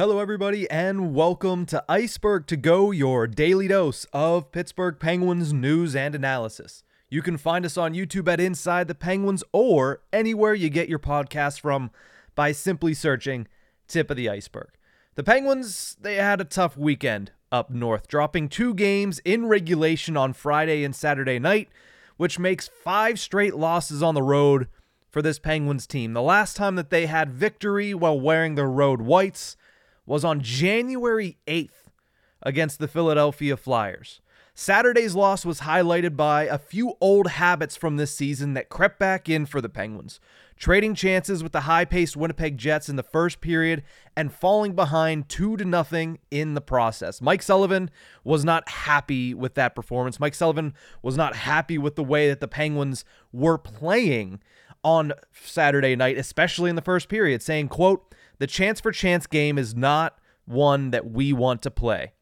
[0.00, 5.94] Hello, everybody, and welcome to Ice-Burgh To Go, your daily dose of Pittsburgh Penguins news
[5.94, 6.82] and analysis.
[7.10, 10.98] You can find us on YouTube at Inside the Penguins or anywhere you get your
[10.98, 11.90] podcast from
[12.34, 13.46] by simply searching
[13.88, 14.72] Tip of the Ice-Burgh.
[15.16, 20.32] The Penguins, they had a tough weekend up north, dropping two games in regulation on
[20.32, 21.68] Friday and Saturday night,
[22.16, 24.66] which makes five straight losses on the road
[25.10, 26.14] for this Penguins team.
[26.14, 29.58] The last time that they had victory while wearing their road whites
[30.06, 31.88] was on January 8th
[32.42, 34.20] against the Philadelphia Flyers.
[34.52, 39.28] Saturday's loss was highlighted by a few old habits from this season that crept back
[39.28, 40.20] in for the Penguins,
[40.56, 43.82] trading chances with the high-paced Winnipeg Jets in the first period
[44.16, 47.22] and falling behind 2 to nothing in the process.
[47.22, 47.90] Mike Sullivan
[48.24, 50.20] was not happy with that performance.
[50.20, 54.40] Mike Sullivan was not happy with the way that the Penguins were playing
[54.82, 59.58] on Saturday night, especially in the first period, saying, quote, the chance for chance game
[59.58, 62.12] is not one that we want to play.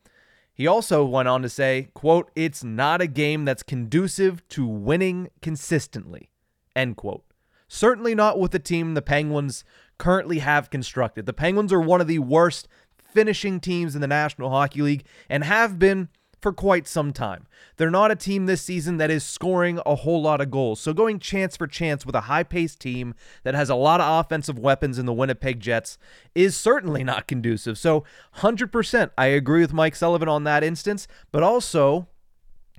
[0.53, 5.29] He also went on to say, quote, it's not a game that's conducive to winning
[5.41, 6.31] consistently,
[6.75, 7.25] end quote.
[7.69, 9.63] Certainly not with the team the Penguins
[9.99, 11.27] currently have constructed.
[11.27, 12.67] The Penguins are one of the worst
[13.13, 16.09] finishing teams in the National Hockey League and have been
[16.41, 17.47] for quite some time.
[17.77, 20.81] They're not a team this season that is scoring a whole lot of goals.
[20.81, 24.59] So going chance for chance with a high-paced team that has a lot of offensive
[24.59, 25.99] weapons in the Winnipeg Jets
[26.35, 27.79] is certainly not conducive.
[27.79, 28.05] So
[28.37, 32.09] 100% I agree with Mike Sullivan on that instance, but also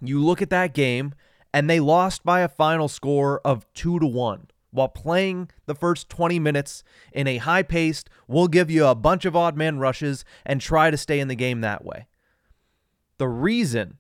[0.01, 1.13] you look at that game
[1.53, 6.09] and they lost by a final score of 2 to 1 while playing the first
[6.09, 10.61] 20 minutes in a high-paced, we'll give you a bunch of odd man rushes and
[10.61, 12.05] try to stay in the game that way.
[13.19, 13.97] The reason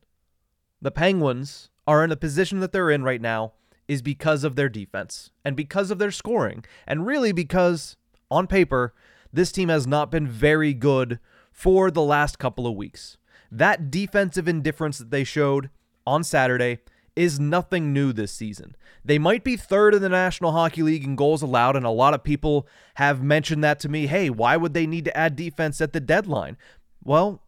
[0.81, 3.51] the Penguins are in the position that they're in right now
[3.85, 7.97] is because of their defense and because of their scoring, and really because,
[8.31, 8.93] on paper,
[9.33, 11.19] this team has not been very good
[11.51, 13.17] for the last couple of weeks.
[13.51, 15.69] That defensive indifference that they showed
[16.07, 16.79] on Saturday
[17.13, 18.73] is nothing new this season.
[19.03, 22.13] They might be third in the National Hockey League in goals allowed, and a lot
[22.13, 24.07] of people have mentioned that to me.
[24.07, 26.55] Hey, why would they need to add defense at the deadline?
[27.03, 27.41] Well,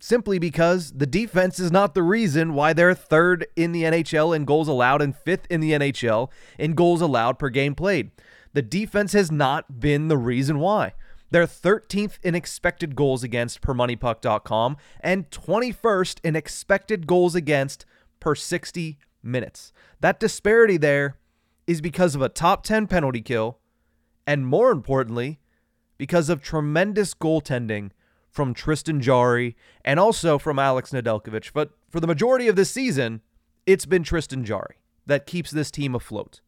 [0.00, 4.44] simply because the defense is not the reason why they're third in the NHL in
[4.44, 8.10] goals allowed and fifth in the NHL in goals allowed per game played.
[8.52, 10.94] The defense has not been the reason why.
[11.30, 17.84] They're 13th in expected goals against per moneypuck.com and 21st in expected goals against
[18.20, 19.72] per 60 minutes.
[20.00, 21.18] That disparity there
[21.66, 23.58] is because of a top 10 penalty kill
[24.26, 25.40] and more importantly,
[25.98, 27.90] because of tremendous goaltending
[28.34, 31.52] from Tristan Jarry and also from Alex Nedeljkovic.
[31.54, 33.20] But for the majority of this season,
[33.64, 36.40] it's been Tristan Jarry that keeps this team afloat.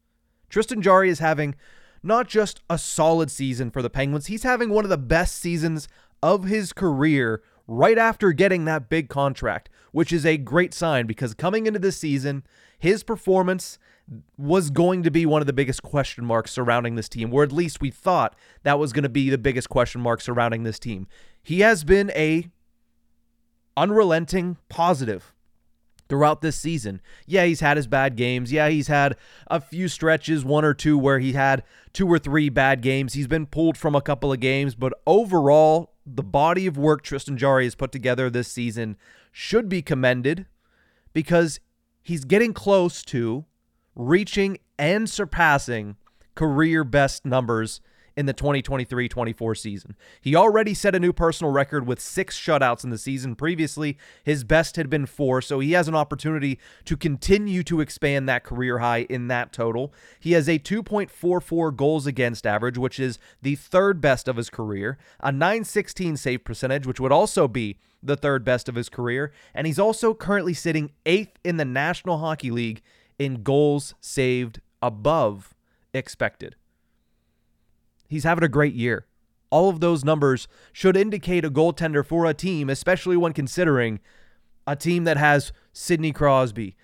[0.49, 1.55] Tristan Jarry is having
[2.03, 5.87] not just a solid season for the Penguins, he's having one of the best seasons
[6.21, 11.33] of his career right after getting that big contract, which is a great sign because
[11.33, 12.43] coming into this season,
[12.77, 13.79] his performance
[14.37, 17.51] was going to be one of the biggest question marks surrounding this team, or at
[17.51, 21.07] least we thought that was going to be the biggest question mark surrounding this team.
[21.43, 22.49] He has been a
[23.75, 25.33] unrelenting positive
[26.09, 27.01] throughout this season.
[27.25, 28.51] Yeah, he's had his bad games.
[28.51, 29.17] Yeah, he's had
[29.47, 33.13] a few stretches, one or two, where he had two or three bad games.
[33.13, 37.37] He's been pulled from a couple of games, but overall, the body of work Tristan
[37.37, 38.95] Jarry has put together this season
[39.31, 40.45] should be commended
[41.11, 41.59] because
[42.01, 43.45] he's getting close to
[43.97, 45.97] reaching and surpassing
[46.35, 47.81] career best numbers
[48.15, 49.95] in the 2023 24 season.
[50.21, 53.35] He already set a new personal record with six shutouts in the season.
[53.35, 58.27] Previously, his best had been four, so he has an opportunity to continue to expand
[58.27, 59.93] that career high in that total.
[60.19, 64.97] He has a 2.44 goals against average, which is the third best of his career,
[65.19, 69.67] a 916 save percentage, which would also be the third best of his career, and
[69.67, 72.81] he's also currently sitting eighth in the National Hockey League
[73.19, 75.55] in goals saved above
[75.93, 76.55] expected.
[78.07, 79.05] He's having a great year.
[79.49, 83.99] All of those numbers should indicate a goaltender for a team, especially when considering
[84.65, 86.75] a team that has Sidney Crosby,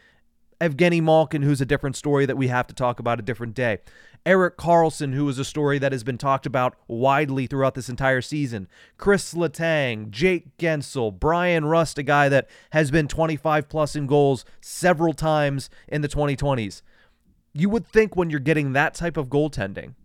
[0.60, 3.80] Evgeny Malkin, who's a different story that we have to talk about a different day.
[4.26, 8.22] Erik Karlsson, who is a story that has been talked about widely throughout this entire
[8.22, 8.68] season.
[8.98, 14.46] Chris Letang, Jake Guentzel, Bryan Rust, a guy that has been 25 plus in goals
[14.62, 16.82] several times in the 2020s.
[17.54, 19.96] You would think when you're getting that type of goaltending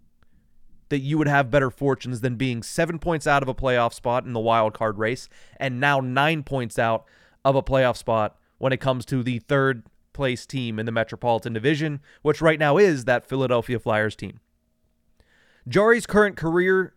[0.88, 4.24] that you would have better fortunes than being seven points out of a playoff spot
[4.24, 5.28] in the wild card race
[5.58, 7.04] and now nine points out
[7.44, 9.84] of a playoff spot when it comes to the third
[10.18, 14.40] place team in the Metropolitan Division, which right now is that Philadelphia Flyers team.
[15.68, 16.94] Jarry's current career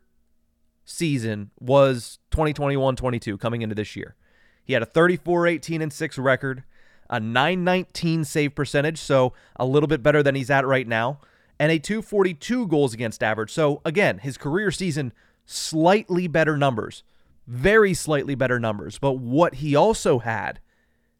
[0.85, 4.15] season was 2021 22 coming into this year.
[4.63, 6.63] He had a 34 18 and 6 record,
[7.11, 11.19] a 919 save percentage, so a little bit better than he's at right now,
[11.59, 13.51] and a 242 goals against average.
[13.51, 15.13] So again, his career season,
[15.45, 17.03] slightly better numbers,
[17.45, 18.97] very slightly better numbers.
[18.97, 20.59] But what he also had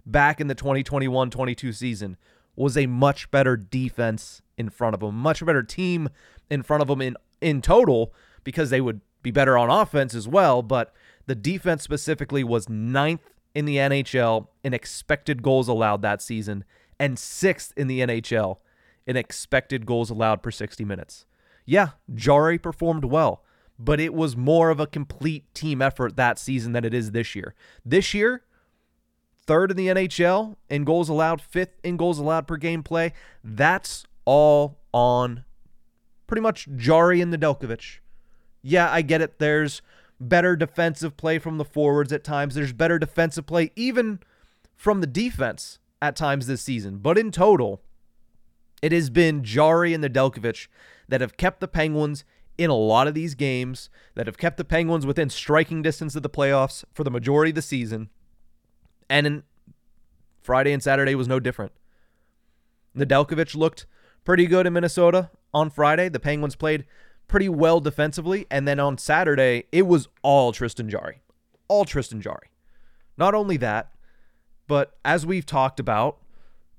[0.06, 2.18] back in the 2021 22 season
[2.56, 6.10] was a much better defense in front of him, much better team
[6.50, 8.14] in front of him in, in total
[8.44, 10.62] because they would be better on offense as well.
[10.62, 10.94] But
[11.26, 16.64] the defense specifically was ninth in the NHL in expected goals allowed that season
[17.00, 18.58] and sixth in the NHL
[19.06, 21.26] in expected goals allowed per 60 minutes.
[21.66, 23.44] Yeah, Jarry performed well,
[23.80, 27.36] but it was more of a complete team effort that season than it is this
[27.36, 27.56] year.
[27.84, 28.44] This year,
[29.48, 33.14] third in the NHL in goals allowed, fifth in goals allowed per game play.
[33.44, 35.44] That's all on
[36.28, 38.00] pretty much Jarry and Nedeljkovic.
[38.62, 39.40] Yeah, I get it.
[39.40, 39.82] There's
[40.20, 42.56] better defensive play from the forwards at times.
[42.56, 44.20] There's better defensive play even
[44.76, 47.00] from the defense at times this season.
[47.00, 47.82] But in total,
[48.82, 50.68] it has been Jarry and Nedeljkovic
[51.08, 52.24] that have kept the Penguins
[52.58, 56.24] in a lot of these games, that have kept the Penguins within striking distance of
[56.24, 58.10] the playoffs for the majority of the season.
[59.12, 59.44] And in
[60.42, 61.74] Friday and Saturday was no different.
[62.98, 63.86] Nedeljkovic looked
[64.24, 66.08] pretty good in Minnesota on Friday.
[66.08, 66.86] The Penguins played
[67.28, 68.48] pretty well defensively.
[68.50, 71.20] And then on Saturday, it was all Tristan Jarry.
[71.68, 72.52] All Tristan Jarry.
[73.18, 73.92] Not only that,
[74.66, 76.18] but as we've talked about,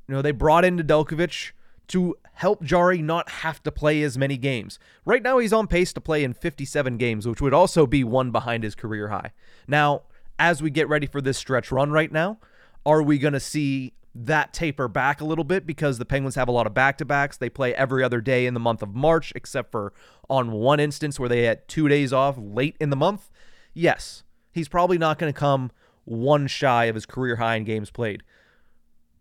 [0.09, 1.53] you know, they brought in Nedeljkovic
[1.89, 4.79] to help Jarry not have to play as many games.
[5.05, 8.31] Right now, he's on pace to play in 57 games, which would also be one
[8.31, 9.33] behind his career high.
[9.69, 10.05] Now,
[10.39, 12.39] as we get ready for this stretch run right now,
[12.85, 16.49] are we going to see that taper back a little bit because the Penguins have
[16.49, 17.37] a lot of back to backs?
[17.37, 19.93] They play every other day in the month of March, except for
[20.29, 23.31] on one instance where they had two days off late in the month.
[23.75, 25.71] Yes, he's probably not going to come
[26.05, 28.23] one shy of his career high in games played.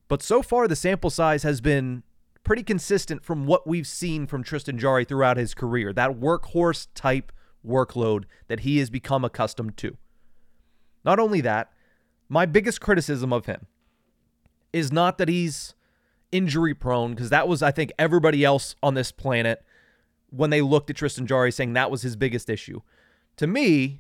[0.08, 2.04] But so far, the sample size has been
[2.44, 5.94] pretty consistent from what we've seen from Tristan Jarry throughout his career.
[5.94, 7.32] That workhorse type
[7.66, 9.98] workload that he has become accustomed to.
[11.04, 11.72] Not only that,
[12.30, 13.68] my biggest criticism of him
[14.72, 15.76] is not that he's
[16.32, 19.64] injury prone, because that was, I think, everybody else on this planet
[20.30, 22.82] when they looked at Tristan Jarry saying that was his biggest issue.
[23.38, 24.00] To me,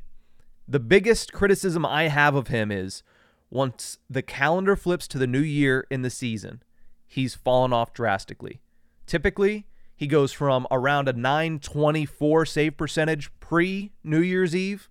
[0.67, 3.03] the biggest criticism I have of him is
[3.49, 6.63] once the calendar flips to the new year in the season,
[7.05, 8.61] he's fallen off drastically.
[9.05, 14.89] Typically, he goes from around a 924 save percentage pre New Year's Eve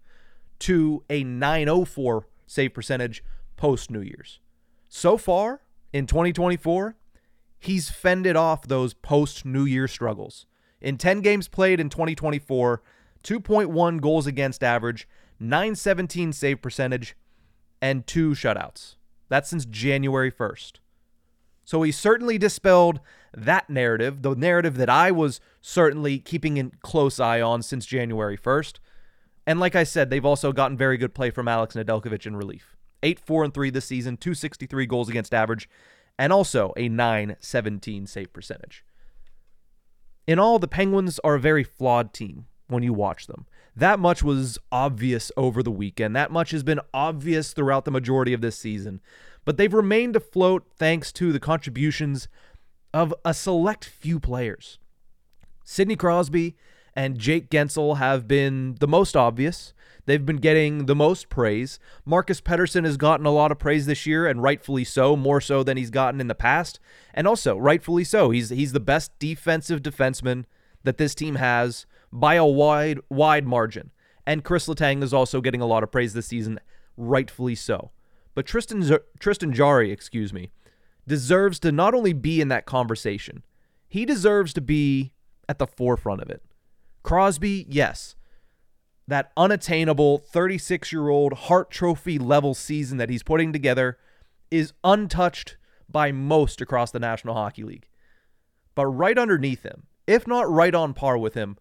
[0.61, 3.23] to a 904 save percentage
[3.57, 4.41] post New Year's.
[4.89, 5.63] So far
[5.93, 6.97] in 2024,
[7.59, 10.47] he's fended off those post New Year struggles.
[10.81, 12.83] In 10 games played in 2024,
[13.23, 15.07] 2.1 goals against average,
[15.39, 17.17] 917 save percentage,
[17.83, 18.97] and two shutouts.
[19.29, 20.73] That's since January 1st.
[21.65, 23.01] So he certainly dispelled
[23.33, 28.37] that narrative, the narrative that I was certainly keeping a close eye on since January
[28.37, 28.79] 1st.
[29.47, 32.77] And like I said, they've also gotten very good play from Alex Nedeljkovic in relief.
[33.03, 35.69] 8 4 and 3 this season, 263 goals against average,
[36.19, 38.85] and also a 917 save percentage.
[40.27, 43.47] In all, the Penguins are a very flawed team when you watch them.
[43.75, 46.15] That much was obvious over the weekend.
[46.15, 49.01] That much has been obvious throughout the majority of this season
[49.45, 52.29] but they've remained afloat thanks to the contributions
[52.93, 54.79] of a select few players.
[55.65, 56.57] Sidney Crosby,
[56.95, 59.73] and Jake Guentzel have been the most obvious.
[60.07, 61.79] They've been getting the most praise.
[62.05, 65.63] Marcus Pettersson has gotten a lot of praise this year, and rightfully so, more so
[65.63, 66.81] than he's gotten in the past.
[67.15, 70.47] And also, rightfully so, he's he's the best defensive defenseman
[70.83, 73.91] that this team has by a wide wide margin.
[74.27, 76.61] And Chris Letang is also getting a lot of praise this season,
[76.97, 77.91] rightfully so.
[78.35, 80.51] But Tristan Tristan Jarry, excuse me,
[81.07, 83.43] deserves to not only be in that conversation,
[83.89, 85.13] he deserves to be
[85.49, 86.43] at the forefront of it.
[87.03, 88.15] Crosby, yes,
[89.09, 93.99] that unattainable 36 year old Hart Trophy level season that he's putting together
[94.51, 95.57] is untouched
[95.89, 97.89] by most across the National Hockey League.
[98.75, 101.57] But right underneath him, if not right on par with him,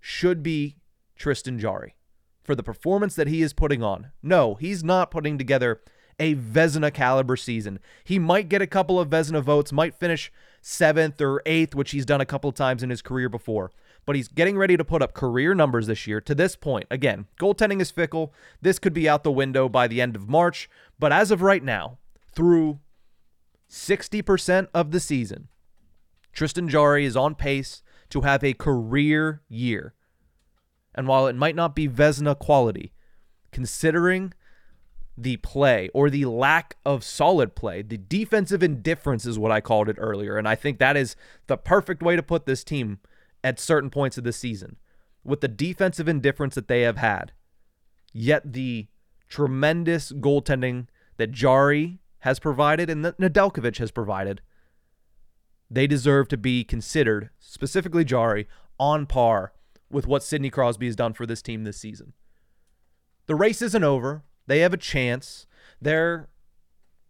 [0.00, 0.76] should be
[1.16, 1.96] Tristan Jarry
[2.42, 4.12] for the performance that he is putting on.
[4.22, 5.80] No, he's not putting together
[6.18, 7.78] a Vezina caliber season.
[8.04, 12.06] He might get a couple of Vezina votes, might finish seventh or eighth, which he's
[12.06, 13.72] done a couple of times in his career before
[14.04, 16.20] but he's getting ready to put up career numbers this year.
[16.20, 18.32] To this point, again, goaltending is fickle.
[18.60, 20.68] This could be out the window by the end of March,
[20.98, 21.98] but as of right now,
[22.34, 22.80] through
[23.70, 25.48] 60% of the season,
[26.32, 29.94] Tristan Jarry is on pace to have a career year.
[30.94, 32.92] And while it might not be Vezina quality,
[33.50, 34.34] considering
[35.16, 39.88] the play or the lack of solid play, the defensive indifference is what I called
[39.88, 40.36] it earlier.
[40.36, 41.16] And I think that is
[41.46, 42.98] the perfect way to put this team
[43.44, 44.76] at certain points of the season
[45.24, 47.32] with the defensive indifference that they have had,
[48.12, 48.88] yet the
[49.28, 54.40] tremendous goaltending that Jarry has provided and that Nedeljkovic has provided,
[55.70, 58.46] they deserve to be considered, specifically Jarry,
[58.78, 59.52] on par
[59.90, 62.12] with what Sidney Crosby has done for this team this season.
[63.26, 64.22] The race isn't over.
[64.46, 65.46] They have a chance.
[65.80, 66.28] They're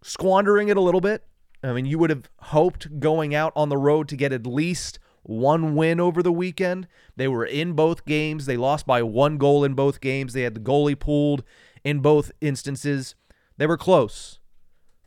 [0.03, 1.25] squandering it a little bit.
[1.63, 4.99] I mean, you would have hoped going out on the road to get at least
[5.23, 6.89] one win over the weekend.
[7.17, 8.47] They were in both games.
[8.47, 10.33] They lost by one goal in both games.
[10.33, 11.45] They had the goalie pulled
[11.85, 13.15] in both instances.
[13.57, 14.41] They were close,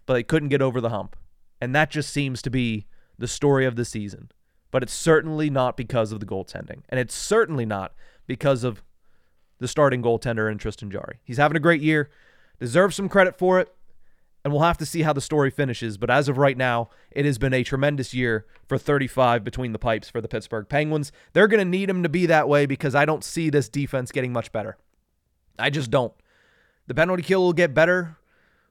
[0.06, 1.16] but they couldn't get over the hump.
[1.60, 2.86] And that just seems to be
[3.18, 4.32] the story of the season.
[4.72, 6.84] But it's certainly not because of the goaltending.
[6.90, 7.94] And it's certainly not
[8.28, 8.84] because of
[9.60, 11.20] the starting goaltender in Tristan Jarry.
[11.24, 12.10] He's having a great year,
[12.60, 13.74] deserves some credit for it
[14.46, 15.98] and we'll have to see how the story finishes.
[15.98, 19.80] But as of right now, it has been a tremendous year for 35 between the
[19.80, 21.12] pipes for the Pittsburgh Penguins.
[21.34, 24.12] They're going to need him to be that way because I don't see this defense
[24.12, 24.78] getting much better.
[25.58, 26.14] I just don't.
[26.86, 28.18] The penalty kill will get better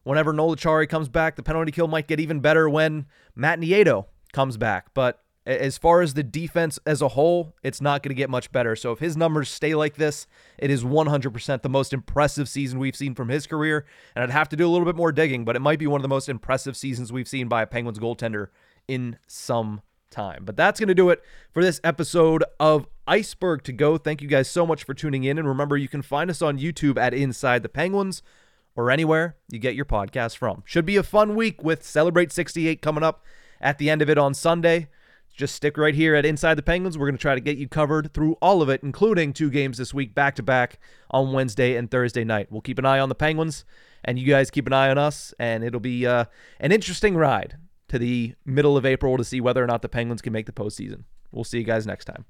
[0.04, 1.34] whenever Noel Acciari comes back.
[1.34, 4.94] The penalty kill might get even better when Matt Nieto comes back.
[4.94, 8.50] But as far as the defense as a whole, it's not going to get much
[8.50, 8.74] better.
[8.74, 12.96] So if his numbers stay like this, it is 100% the most impressive season we've
[12.96, 13.84] seen from his career.
[14.14, 16.00] And I'd have to do a little bit more digging, but it might be one
[16.00, 18.48] of the most impressive seasons we've seen by a Penguins goaltender
[18.88, 20.44] in some time.
[20.46, 21.22] But that's going to do it
[21.52, 23.98] for this episode of Ice-Burgh To Go.
[23.98, 25.36] Thank you guys so much for tuning in.
[25.36, 28.22] And remember, you can find us on YouTube at Inside the Penguins
[28.74, 30.62] or anywhere you get your podcast from.
[30.64, 33.24] Should be a fun week with Celebrate 68 coming up
[33.60, 34.88] at the end of it on Sunday
[35.34, 36.96] just stick right here at Inside the Penguins.
[36.96, 39.78] We're going to try to get you covered through all of it, including two games
[39.78, 40.78] this week back to back
[41.10, 42.46] on Wednesday and Thursday night.
[42.50, 43.64] We'll keep an eye on the Penguins,
[44.04, 46.26] and you guys keep an eye on us, and it'll be uh,
[46.60, 47.56] an interesting ride
[47.88, 50.52] to the middle of April to see whether or not the Penguins can make the
[50.52, 51.02] postseason.
[51.32, 52.24] We'll see you guys next time.